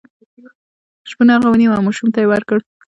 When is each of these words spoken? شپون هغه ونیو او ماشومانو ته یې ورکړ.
شپون 1.09 1.27
هغه 1.35 1.47
ونیو 1.49 1.75
او 1.75 1.81
ماشومانو 1.87 2.13
ته 2.15 2.19
یې 2.21 2.27
ورکړ. 2.29 2.59